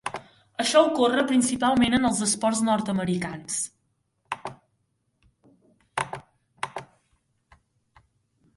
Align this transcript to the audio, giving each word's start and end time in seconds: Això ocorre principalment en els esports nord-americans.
Això 0.61 0.79
ocorre 0.85 1.25
principalment 1.31 1.95
en 1.97 2.07
els 2.09 2.21
esports 2.27 2.61
nord-americans. 2.69 3.59